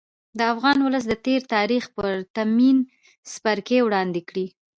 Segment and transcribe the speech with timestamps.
[0.37, 2.77] د افغان ولس د تېر تاریخ پرتمین
[3.31, 4.47] څپرکی وړاندې کړي.